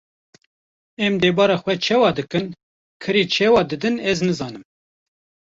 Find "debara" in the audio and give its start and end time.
1.23-1.55